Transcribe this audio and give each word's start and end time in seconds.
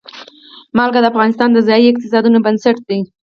نمک 0.75 0.93
د 1.01 1.05
افغانستان 1.11 1.49
د 1.53 1.57
ځایي 1.67 1.85
اقتصادونو 1.89 2.37
بنسټ 2.45 2.77
دی. 2.87 2.99